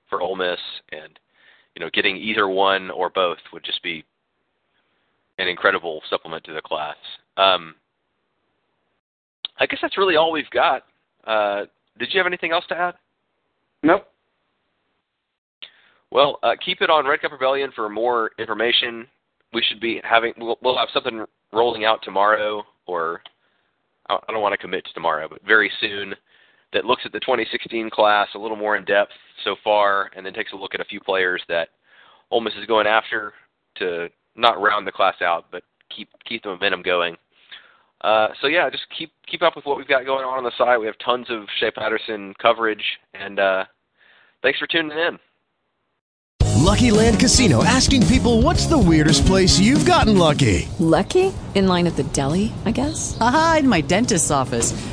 for 0.10 0.22
Ole 0.22 0.36
Miss, 0.36 0.60
and 0.92 1.20
you 1.76 1.84
know, 1.84 1.90
getting 1.94 2.18
either 2.18 2.48
one 2.48 2.92
or 2.92 3.10
both 3.10 3.40
would 3.52 3.64
just 3.64 3.82
be 3.84 4.06
an 5.44 5.50
incredible 5.50 6.02
supplement 6.10 6.44
to 6.46 6.54
the 6.54 6.62
class. 6.62 6.96
Um, 7.38 7.76
I 9.60 9.66
guess 9.66 9.80
that's 9.82 9.98
really 9.98 10.16
all 10.16 10.32
we've 10.32 10.50
got. 10.50 10.84
Uh, 11.26 11.66
did 12.00 12.10
you 12.12 12.20
have 12.20 12.28
anything 12.28 12.52
else 12.52 12.66
to 12.70 12.76
add? 12.76 12.96
Nope. 13.84 14.08
Well, 16.12 16.40
uh, 16.44 16.54
keep 16.64 16.82
it 16.82 16.90
on 16.90 17.08
Red 17.08 17.22
Cup 17.22 17.32
Rebellion 17.32 17.72
for 17.76 17.90
more 17.90 18.32
information. 18.40 19.08
We 19.52 19.64
should 19.68 19.80
be 19.80 20.02
having 20.04 20.34
we'll, 20.38 20.58
we'll 20.62 20.78
have 20.78 20.90
something 20.94 21.26
rolling 21.52 21.86
out 21.86 22.00
tomorrow, 22.04 22.64
or 22.88 23.22
I 24.10 24.18
don't 24.28 24.42
want 24.42 24.54
to 24.54 24.58
commit 24.58 24.86
to 24.86 24.94
tomorrow, 24.94 25.28
but 25.30 25.46
very 25.46 25.72
soon 25.80 26.14
that 26.72 26.86
looks 26.86 27.04
at 27.06 27.12
the 27.12 27.20
2016 27.20 27.90
class 27.90 28.28
a 28.36 28.40
little 28.40 28.58
more 28.58 28.76
in 28.76 28.86
depth 28.86 29.12
so 29.44 29.56
far, 29.64 30.10
and 30.16 30.26
then 30.26 30.34
takes 30.34 30.54
a 30.54 30.56
look 30.56 30.74
at 30.74 30.82
a 30.82 30.86
few 30.86 31.00
players 31.00 31.42
that 31.48 31.70
Ole 32.32 32.42
Miss 32.42 32.54
is 32.60 32.66
going 32.66 32.88
after 32.88 33.34
to 33.76 34.10
not 34.36 34.62
round 34.62 34.88
the 34.88 34.92
class 34.92 35.16
out, 35.22 35.46
but 35.52 35.64
keep 35.96 36.10
keep 36.28 36.44
the 36.44 36.50
momentum 36.50 36.82
going. 36.82 37.18
Uh, 38.02 38.30
so 38.42 38.48
yeah, 38.48 38.70
just 38.70 38.86
keep 38.98 39.12
keep 39.28 39.42
up 39.42 39.56
with 39.56 39.66
what 39.66 39.78
we've 39.78 39.88
got 39.88 40.06
going 40.06 40.26
on 40.26 40.38
on 40.38 40.44
the 40.44 40.52
site. 40.58 40.80
We 40.80 40.88
have 40.88 40.98
tons 41.04 41.28
of 41.30 41.48
Shea 41.60 41.72
Patterson 41.72 42.34
coverage, 42.42 43.00
and 43.14 43.40
uh, 43.40 43.66
thanks 44.42 44.60
for 44.60 44.68
tuning 44.68 44.98
in. 44.98 45.20
Lucky 46.64 46.92
Land 46.92 47.20
Casino 47.20 47.64
asking 47.64 48.08
people 48.08 48.42
what's 48.42 48.68
the 48.68 48.78
weirdest 48.78 49.26
place 49.26 49.60
you've 49.60 49.86
gotten 49.86 50.18
lucky? 50.18 50.68
Lucky? 50.80 51.34
In 51.56 51.68
line 51.68 51.88
at 51.88 51.96
the 51.96 52.04
deli, 52.04 52.52
I 52.66 52.72
guess? 52.72 53.18
Aha, 53.20 53.58
in 53.60 53.68
my 53.68 53.82
dentist's 53.82 54.32
office. 54.32 54.93